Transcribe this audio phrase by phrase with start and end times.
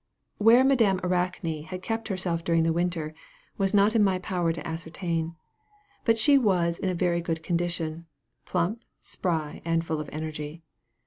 [0.39, 3.13] Where Madame Arachne had kept herself during the winter,
[3.59, 5.35] was not in my power to ascertain;
[6.05, 8.07] but she was in a very good condition,
[8.47, 10.63] plump, spry, and full of energy.